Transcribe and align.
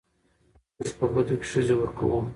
موږ 0.77 0.89
په 0.99 1.05
بدو 1.13 1.35
کې 1.41 1.47
ښځې 1.51 1.75
ورکوو 1.77 2.19